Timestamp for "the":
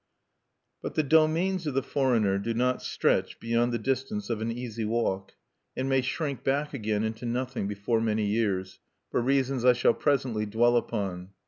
0.95-1.03, 1.75-1.83, 3.71-3.77